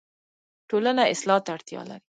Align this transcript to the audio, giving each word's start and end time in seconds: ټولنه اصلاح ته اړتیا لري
ټولنه 0.69 1.03
اصلاح 1.13 1.39
ته 1.45 1.49
اړتیا 1.55 1.81
لري 1.89 1.99